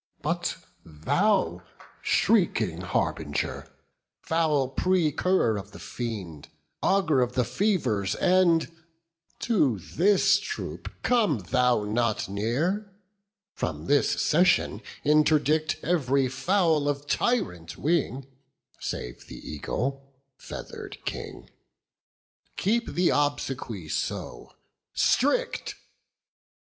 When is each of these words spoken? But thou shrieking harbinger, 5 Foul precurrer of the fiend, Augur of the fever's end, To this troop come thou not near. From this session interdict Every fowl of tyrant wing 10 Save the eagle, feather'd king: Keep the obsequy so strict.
But 0.23 0.57
thou 0.83 1.61
shrieking 2.01 2.81
harbinger, 2.81 3.65
5 4.23 4.27
Foul 4.27 4.69
precurrer 4.69 5.59
of 5.59 5.73
the 5.73 5.79
fiend, 5.79 6.49
Augur 6.81 7.21
of 7.21 7.33
the 7.33 7.43
fever's 7.45 8.15
end, 8.15 8.71
To 9.41 9.77
this 9.77 10.39
troop 10.39 10.91
come 11.03 11.37
thou 11.37 11.83
not 11.83 12.27
near. 12.27 12.91
From 13.53 13.85
this 13.85 14.19
session 14.19 14.81
interdict 15.03 15.77
Every 15.83 16.27
fowl 16.27 16.89
of 16.89 17.05
tyrant 17.05 17.77
wing 17.77 18.23
10 18.23 18.31
Save 18.79 19.27
the 19.27 19.37
eagle, 19.37 20.15
feather'd 20.35 20.97
king: 21.05 21.47
Keep 22.57 22.93
the 22.95 23.09
obsequy 23.09 23.87
so 23.87 24.55
strict. 24.95 25.75